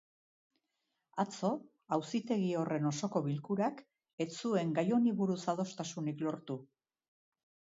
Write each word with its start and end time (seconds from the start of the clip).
Atzo, 1.23 1.51
auzitegi 1.97 2.47
horren 2.61 2.89
osoko 2.91 3.21
bilkurak 3.27 3.83
ez 4.25 4.29
zuen 4.39 4.73
gai 4.79 4.87
honi 4.99 5.15
buruz 5.21 5.39
adostasunik 5.55 6.25
lortu. 6.31 6.57